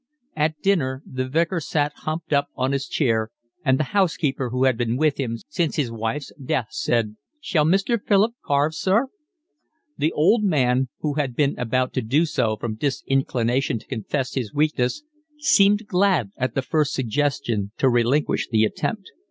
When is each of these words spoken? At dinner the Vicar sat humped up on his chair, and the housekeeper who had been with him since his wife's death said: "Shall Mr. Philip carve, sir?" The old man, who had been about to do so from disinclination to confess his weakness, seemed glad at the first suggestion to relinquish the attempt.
At 0.35 0.59
dinner 0.63 1.03
the 1.05 1.27
Vicar 1.29 1.59
sat 1.59 1.91
humped 1.97 2.33
up 2.33 2.47
on 2.55 2.71
his 2.71 2.87
chair, 2.87 3.29
and 3.63 3.77
the 3.79 3.83
housekeeper 3.93 4.49
who 4.49 4.63
had 4.63 4.75
been 4.75 4.97
with 4.97 5.19
him 5.19 5.37
since 5.47 5.75
his 5.75 5.91
wife's 5.91 6.31
death 6.43 6.69
said: 6.71 7.17
"Shall 7.39 7.65
Mr. 7.65 8.01
Philip 8.03 8.33
carve, 8.43 8.73
sir?" 8.73 9.09
The 9.99 10.11
old 10.13 10.43
man, 10.43 10.89
who 11.01 11.13
had 11.13 11.35
been 11.35 11.53
about 11.59 11.93
to 11.93 12.01
do 12.01 12.25
so 12.25 12.57
from 12.57 12.77
disinclination 12.77 13.77
to 13.77 13.85
confess 13.85 14.33
his 14.33 14.51
weakness, 14.51 15.03
seemed 15.37 15.85
glad 15.85 16.31
at 16.35 16.55
the 16.55 16.63
first 16.63 16.93
suggestion 16.93 17.71
to 17.77 17.87
relinquish 17.87 18.49
the 18.49 18.63
attempt. 18.65 19.03